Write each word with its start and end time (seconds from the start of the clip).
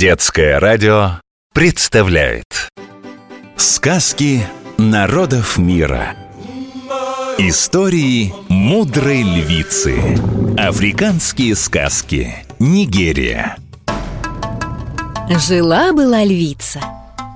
Детское 0.00 0.58
радио 0.58 1.20
представляет 1.52 2.70
Сказки 3.58 4.40
народов 4.78 5.58
мира 5.58 6.16
Истории 7.36 8.32
мудрой 8.48 9.20
львицы. 9.20 10.16
Африканские 10.56 11.54
сказки. 11.54 12.34
Нигерия. 12.58 13.58
Жила-была 15.28 16.24
львица. 16.24 16.80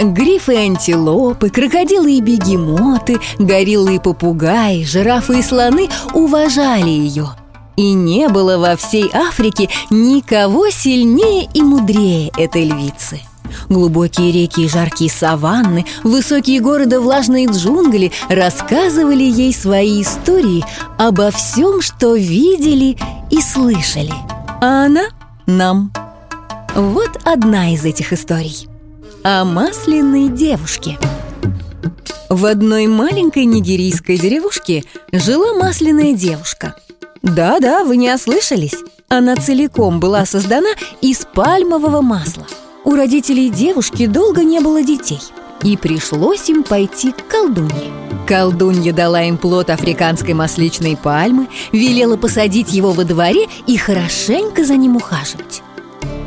Грифы 0.01 0.55
и 0.55 0.67
антилопы, 0.67 1.51
крокодилы 1.51 2.15
и 2.15 2.23
бегемоты, 2.23 3.19
гориллы 3.39 3.96
и 3.96 3.99
попугаи, 3.99 4.85
жирафы 4.85 5.41
и 5.41 5.43
слоны 5.43 5.91
уважали 6.15 6.89
ее– 6.89 7.29
и 7.77 7.93
не 7.93 8.29
было 8.29 8.59
во 8.59 8.77
всей 8.77 9.11
Африке 9.13 9.69
никого 9.91 10.71
сильнее 10.71 11.49
и 11.53 11.63
мудрее 11.63 12.31
этой 12.37 12.65
львицы. 12.65 13.21
Глубокие 13.69 14.32
реки 14.32 14.65
и 14.65 14.69
жаркие 14.69 15.11
саванны, 15.11 15.85
высокие 16.03 16.61
горы 16.61 16.87
да 16.87 17.01
влажные 17.01 17.46
джунгли 17.46 18.13
рассказывали 18.29 19.23
ей 19.23 19.55
свои 19.55 20.03
истории 20.03 20.65
обо 20.99 21.31
всем, 21.31 21.81
что 21.81 22.15
видели 22.15 22.96
и 23.31 23.41
слышали. 23.41 24.13
А 24.61 24.87
она 24.87 25.04
нам. 25.46 25.93
Вот 26.75 27.11
одна 27.25 27.73
из 27.73 27.85
этих 27.85 28.13
историй. 28.13 28.68
О 29.23 29.45
масляной 29.45 30.29
девушке. 30.29 30.99
В 32.29 32.47
одной 32.47 32.87
маленькой 32.87 33.45
нигерийской 33.45 34.19
деревушке 34.19 34.83
жила 35.12 35.55
масляная 35.55 36.12
девушка– 36.15 36.75
да-да, 37.25 37.84
вы 37.84 37.97
не 37.97 38.12
ослышались. 38.12 38.77
Она 39.09 39.34
целиком 39.34 39.98
была 39.98 40.27
создана 40.27 40.69
из 41.01 41.25
пальмового 41.25 42.03
масла. 42.03 42.47
У 42.84 42.95
родителей 42.95 43.48
девушки 43.48 44.06
долго 44.06 44.45
не 44.45 44.61
было 44.61 44.83
детей, 44.83 45.21
и 45.63 45.79
пришлось 45.79 46.51
им 46.51 46.63
пойти 46.63 47.13
к 47.13 47.27
колдунье. 47.27 47.91
Колдунья 48.27 48.93
дала 48.93 49.23
им 49.23 49.39
плод 49.39 49.71
африканской 49.71 50.35
масличной 50.35 50.98
пальмы, 50.98 51.48
велела 51.73 52.19
посадить 52.19 52.73
его 52.73 52.93
во 52.93 53.05
дворе 53.05 53.48
и 53.67 53.79
хорошенько 53.79 54.63
за 54.63 54.77
ним 54.77 54.97
ухаживать. 54.97 55.63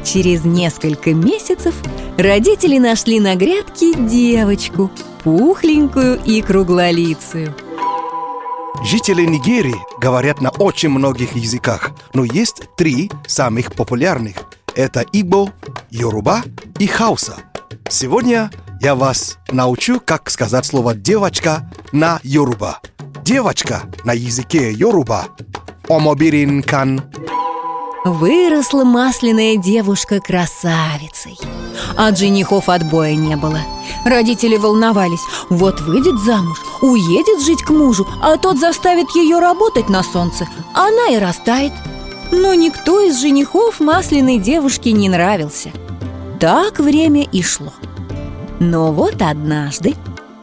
Через 0.03 0.45
несколько 0.45 1.13
месяцев 1.13 1.75
родители 2.17 2.79
нашли 2.79 3.19
на 3.19 3.35
грядке 3.35 3.93
девочку, 3.93 4.89
пухленькую 5.23 6.19
и 6.25 6.41
круглолицую– 6.41 7.53
Жители 8.83 9.25
Нигерии 9.25 9.75
говорят 9.99 10.41
на 10.41 10.49
очень 10.49 10.89
многих 10.89 11.35
языках, 11.35 11.91
но 12.13 12.23
есть 12.23 12.63
три 12.75 13.11
самых 13.27 13.73
популярных. 13.73 14.37
Это 14.75 15.03
Игбо, 15.11 15.51
Yoruba 15.91 16.47
и 16.79 16.87
Хауса. 16.87 17.37
Сегодня 17.89 18.51
я 18.81 18.95
вас 18.95 19.37
научу, 19.51 19.99
как 19.99 20.29
сказать 20.29 20.65
слово 20.65 20.93
«девочка» 20.93 21.69
на 21.91 22.19
Yoruba. 22.23 22.75
Девочка 23.23 23.83
на 24.03 24.13
языке 24.13 24.71
Yoruba– 24.71 25.25
Омобиринкан. 25.89 27.01
Выросла 28.05 28.83
масляная 28.83 29.57
девушка 29.57 30.19
красавицей. 30.19 31.37
От 31.95 32.17
женихов 32.17 32.69
отбоя 32.69 33.15
не 33.15 33.35
было– 33.35 33.59
Родители 34.05 34.57
волновались. 34.57 35.21
Вот 35.49 35.81
выйдет 35.81 36.19
замуж, 36.19 36.61
уедет 36.81 37.43
жить 37.43 37.63
к 37.63 37.69
мужу, 37.69 38.07
а 38.21 38.37
тот 38.37 38.57
заставит 38.57 39.09
ее 39.15 39.39
работать 39.39 39.89
на 39.89 40.03
солнце. 40.03 40.47
Она 40.73 41.09
и 41.09 41.17
растает. 41.17 41.73
Но 42.31 42.53
никто 42.53 43.01
из 43.01 43.19
женихов 43.19 43.79
масляной 43.79 44.37
девушке 44.37 44.91
не 44.91 45.09
нравился. 45.09 45.71
Так 46.39 46.79
время 46.79 47.23
и 47.23 47.41
шло. 47.41 47.73
Но 48.59 48.91
вот 48.91 49.21
однажды 49.21 49.95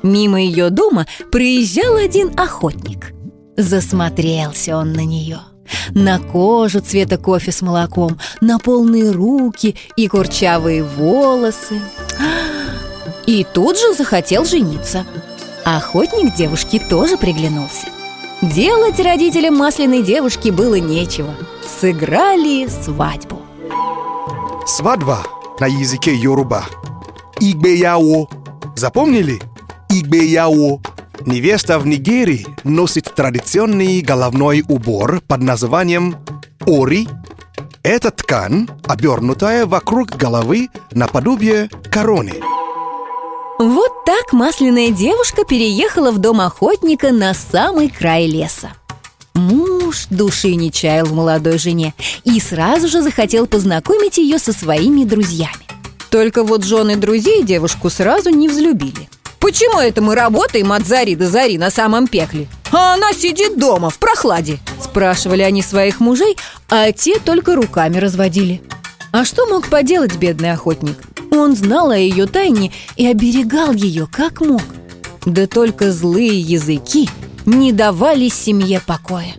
мимо 0.03 0.41
ее 0.41 0.70
дома 0.70 1.06
проезжал 1.31 1.97
один 1.97 2.39
охотник. 2.39 3.12
Засмотрелся 3.56 4.76
он 4.76 4.93
на 4.93 5.05
нее– 5.05 5.41
на 5.94 6.19
кожу 6.19 6.80
цвета 6.80 7.19
кофе 7.19 7.52
с 7.52 7.62
молоком, 7.62 8.19
на 8.41 8.58
полные 8.58 9.10
руки 9.10 9.76
и 9.97 10.08
курчавые 10.08 10.82
волосы. 10.82 11.80
И 13.26 13.44
тут 13.52 13.78
же 13.78 13.94
захотел 13.94 14.44
жениться. 14.44 15.04
Охотник 15.64 16.34
девушки 16.34 16.78
тоже 16.78 17.16
приглянулся. 17.16 17.88
Делать 18.42 19.00
родителям 19.00 19.56
масляной 19.56 20.02
девушки 20.02 20.50
было 20.50 20.75
нечего. 20.75 21.34
Сыграли 21.81 22.69
свадьбу. 22.69 23.41
Свадьба 24.66 25.20
на 25.60 25.66
языке 25.66 26.14
Yoruba. 26.14 26.62
Игбеяо. 27.41 28.28
Запомнили? 28.76 29.41
Игбеяо. 29.88 30.81
Невеста 31.27 31.79
в 31.79 31.87
Нигерии 31.87 32.47
носит 32.65 33.15
традиционный 33.15 34.03
головной 34.03 34.62
убор 34.69 35.23
под 35.27 35.41
названием 35.41 36.17
ори. 36.67 37.09
Это 37.83 38.11
ткань, 38.11 38.69
обернутая 38.87 39.65
вокруг 39.65 40.17
головы 40.17 40.69
наподобие 40.93 41.71
короны. 41.91 42.35
Вот 43.59 44.05
так 44.05 44.33
масляная 44.33 44.91
девушка 44.91 45.45
переехала 45.45 46.11
в 46.11 46.19
дом 46.19 46.43
охотника 46.43 47.11
на 47.11 47.33
самый 47.33 47.89
край 47.89 48.27
леса. 48.27 48.73
Муж 49.33 50.06
души 50.11 50.55
не 50.56 50.71
чаял 50.71 51.06
в 51.06 51.15
молодой 51.15 51.59
жене 51.59 51.95
и 52.25 52.39
сразу 52.39 52.89
же 52.89 53.01
захотел 53.01 53.47
познакомить 53.47 54.19
ее 54.19 54.39
со 54.39 54.53
своими 54.53 55.05
друзьями. 55.05 55.65
Только 56.11 56.45
вот 56.45 56.65
жены 56.65 56.97
друзей 56.97 57.43
девушку 57.43 57.89
сразу 57.91 58.31
не 58.31 58.49
взлюбили. 58.49 59.09
Почему 59.44 59.78
это 59.78 60.00
мы 60.00 60.15
работаем 60.15 60.72
от 60.72 60.87
зари 60.87 61.16
до 61.16 61.28
зари 61.28 61.59
на 61.59 61.69
самом 61.69 62.09
пекле? 62.09 62.49
А 62.72 62.94
она 62.94 63.12
сидит 63.12 63.59
дома, 63.59 63.91
в 63.91 63.99
прохладе 63.99 64.59
Спрашивали 64.82 65.43
они 65.43 65.60
своих 65.60 66.00
мужей, 66.00 66.38
а 66.71 66.93
те 66.93 67.19
только 67.19 67.55
руками 67.55 67.99
разводили 67.99 68.62
А 69.12 69.27
что 69.27 69.44
мог 69.44 69.69
поделать 69.69 70.16
бедный 70.16 70.53
охотник? 70.53 70.97
Он 71.31 71.55
знал 71.55 71.91
о 71.91 71.99
ее 71.99 72.25
тайне 72.25 72.72
и 72.97 73.06
оберегал 73.06 73.75
ее 73.75 74.09
как 74.10 74.41
мог. 74.41 74.62
Да 75.27 75.47
только 75.47 75.93
злые 75.93 76.41
языки 76.41 77.11
не 77.44 77.72
давали 77.72 78.31
семье 78.31 78.81
покоя. 78.81 79.34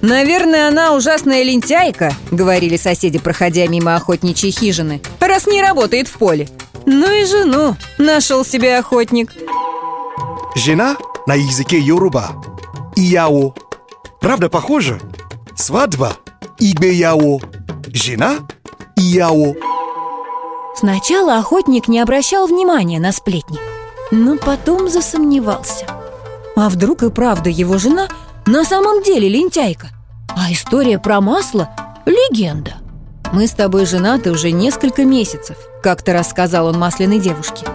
«Наверное, 0.00 0.68
она 0.68 0.94
ужасная 0.94 1.42
лентяйка»,— 1.42 2.14
говорили 2.30 2.78
соседи, 2.78 3.18
проходя 3.18 3.66
мимо 3.66 3.96
охотничьей 3.96 4.50
хижины, 4.50 5.02
«раз 5.20 5.46
не 5.46 5.60
работает 5.60 6.08
в 6.08 6.14
поле». 6.14 6.48
Ну 6.86 7.10
и 7.10 7.24
жену 7.24 7.76
нашел 7.98 8.44
себе 8.44 8.78
охотник. 8.78 9.32
Жена 10.54 10.96
на 11.26 11.34
языке 11.34 11.80
Yoruba– 11.80 12.24
Ияо. 12.96 13.54
Правда 14.20 14.48
похоже? 14.48 15.00
Свадьба– 15.56 16.16
Игбеяо. 16.58 17.40
Жена– 17.86 18.36
Ияо. 18.96 19.54
Сначала 20.74 21.38
охотник 21.38 21.88
не 21.88 22.00
обращал 22.00 22.46
внимания 22.46 22.98
на 22.98 23.12
сплетни, 23.12 23.58
но 24.10 24.36
потом 24.36 24.88
засомневался. 24.88 25.86
А 26.56 26.68
вдруг 26.68 27.02
и 27.02 27.10
правда 27.10 27.50
его 27.50 27.78
жена 27.78 28.08
на 28.46 28.64
самом 28.64 29.02
деле 29.02 29.28
лентяйка? 29.28 29.88
А 30.36 30.50
история 30.52 30.98
про 30.98 31.20
масло– 31.20 31.70
легенда. 32.06 32.81
«Мы 33.32 33.46
с 33.46 33.52
тобой 33.52 33.86
женаты 33.86 34.30
уже 34.30 34.50
несколько 34.50 35.04
месяцев»,– 35.04 35.56
как-то 35.82 36.12
рассказал 36.12 36.66
он 36.66 36.78
масляной 36.78 37.18
девушке. 37.18 37.66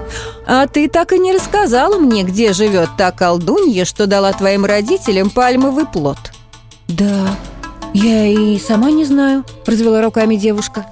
«А 0.45 0.67
ты 0.67 0.87
так 0.87 1.13
и 1.13 1.19
не 1.19 1.33
рассказала 1.33 1.97
мне, 1.97 2.23
где 2.23 2.53
живет 2.53 2.89
та 2.95 3.11
колдунья, 3.11 3.83
что 3.83 4.05
дала 4.05 4.31
твоим 4.33 4.65
родителям 4.65 5.31
пальмовый 5.31 5.87
плод». 5.87 6.17
«Да, 6.87 7.35
я 7.95 8.27
и 8.27 8.59
сама 8.59 8.91
не 8.91 9.03
знаю»,– 9.03 9.43
развела 9.65 10.03
руками 10.03 10.35
девушка. 10.35 10.85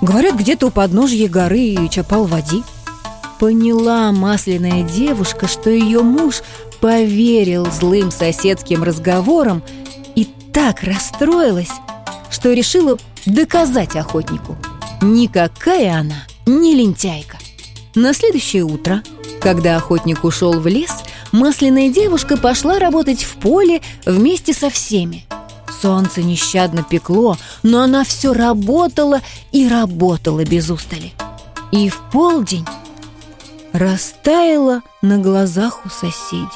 Говорят, 0.00 0.34
где-то 0.34 0.66
у 0.66 0.70
подножья 0.70 1.28
горы 1.28 1.60
и 1.60 1.88
чапал 1.88 2.24
води. 2.24 2.64
Поняла 3.38 4.10
масляная 4.10 4.82
девушка, 4.82 5.46
что 5.46 5.70
ее 5.70 6.02
муж 6.02 6.42
поверил 6.80 7.68
злым 7.70 8.10
соседским 8.10 8.82
разговорам 8.82 9.62
и 10.16 10.24
так 10.52 10.82
расстроилась, 10.82 11.70
что 12.30 12.52
решила 12.52 12.98
доказать 13.26 13.96
охотнику. 13.96 14.56
Никакая 15.00 15.98
она 15.98 16.24
не 16.46 16.74
лентяйка. 16.74 17.38
На 17.94 18.12
следующее 18.12 18.64
утро, 18.64 19.02
когда 19.40 19.76
охотник 19.76 20.24
ушел 20.24 20.60
в 20.60 20.66
лес, 20.66 20.92
масляная 21.32 21.90
девушка 21.90 22.36
пошла 22.36 22.78
работать 22.78 23.22
в 23.22 23.36
поле 23.36 23.80
вместе 24.04 24.52
со 24.52 24.70
всеми. 24.70 25.24
Солнце 25.80 26.22
нещадно 26.22 26.82
пекло, 26.82 27.36
но 27.62 27.82
она 27.82 28.04
все 28.04 28.32
работала 28.32 29.20
и 29.52 29.68
работала 29.68 30.44
без 30.44 30.70
устали. 30.70 31.12
И 31.70 31.88
в 31.88 32.00
полдень 32.12 32.66
растаяла 33.72 34.82
на 35.02 35.18
глазах 35.18 35.84
у 35.84 35.88
соседей. 35.88 36.48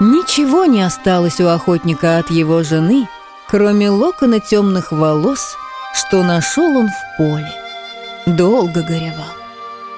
Ничего 0.00 0.64
не 0.64 0.82
осталось 0.82 1.40
у 1.40 1.46
охотника 1.46 2.18
от 2.18 2.30
его 2.30 2.62
жены, 2.62 3.08
кроме 3.50 3.90
локона 3.90 4.38
темных 4.38 4.92
волос, 4.92 5.56
что 5.92 6.22
нашел 6.22 6.76
он 6.76 6.88
в 6.88 7.16
поле. 7.18 7.52
долго 8.26 8.82
горевал. 8.82 9.34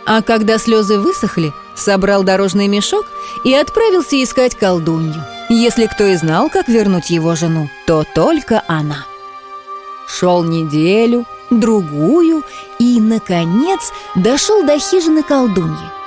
А 0.06 0.22
когда 0.22 0.56
слезы 0.56 0.98
высохли, 0.98 1.52
собрал 1.74 2.22
дорожный 2.22 2.66
мешок 2.66 3.04
и 3.44 3.52
отправился 3.52 4.20
искать 4.22 4.56
колдунью. 4.56 5.22
Если 5.50 5.86
кто 5.86 6.04
и 6.06 6.16
знал, 6.16 6.48
как 6.48 6.68
вернуть 6.68 7.10
его 7.10 7.34
жену, 7.34 7.68
то 7.86 8.04
только 8.14 8.62
она. 8.68 9.04
Шел 10.08 10.42
неделю, 10.44 11.26
другую 11.50 12.42
и, 12.78 13.00
наконец, 13.00 13.92
дошел 14.14 14.64
до 14.64 14.78
хижины 14.78 15.22
колдуньи. 15.22 16.01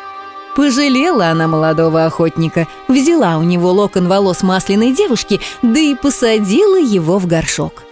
Пожалела 0.56 1.28
она 1.28 1.48
молодого 1.48 2.06
охотника, 2.06 2.68
взяла 2.88 3.38
у 3.38 3.44
него 3.44 3.72
локон 3.72 4.08
волос 4.08 4.42
масляной 4.42 4.94
девушки, 4.94 5.42
да 5.62 5.80
и 5.80 5.96
посадила 5.96 6.80
его 6.80 7.20
в 7.20 7.28
горшок. 7.28 7.84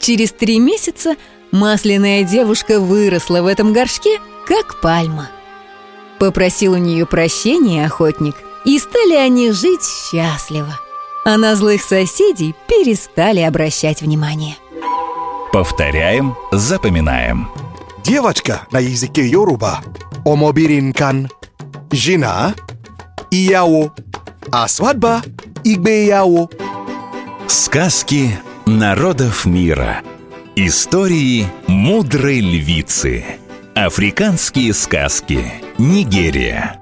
Через 0.00 0.30
три 0.32 0.60
месяца 0.60 1.16
масляная 1.50 2.22
девушка 2.22 2.78
выросла 2.78 3.42
в 3.42 3.46
этом 3.46 3.72
горшке, 3.72 4.20
как 4.46 4.80
пальма. 4.80 5.30
Попросил 6.20 6.74
у 6.74 6.76
нее 6.76 7.06
прощения 7.06 7.84
охотник, 7.84 8.36
и 8.64 8.78
стали 8.78 9.14
они 9.14 9.50
жить 9.50 9.82
счастливо. 9.82 10.78
А 11.24 11.36
на 11.36 11.56
злых 11.56 11.82
соседей 11.82 12.54
перестали 12.68 13.40
обращать 13.40 14.02
внимание. 14.02 14.56
Повторяем, 15.52 16.36
запоминаем. 16.52 17.48
Девочка 18.04 18.66
на 18.70 18.78
языке 18.78 19.28
Yoruba– 19.28 19.78
омобиринкан, 20.24 21.28
жена– 21.92 22.54
ияо, 23.30 23.92
а 24.50 24.68
свадьба– 24.68 25.22
игбеяо. 25.64 26.48
Сказки 27.46 28.38
народов 28.66 29.46
мира. 29.46 30.02
Истории 30.56 31.46
мудрой 31.66 32.40
львицы. 32.40 33.24
Африканские 33.74 34.74
сказки. 34.74 35.52
Нигерия. 35.78 36.81